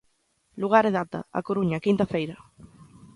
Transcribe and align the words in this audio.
Lugar 0.61 0.83
e 0.89 0.95
data: 0.99 1.19
A 1.37 1.39
Coruña, 1.47 1.83
quinta 1.85 2.05
feira. 2.13 2.35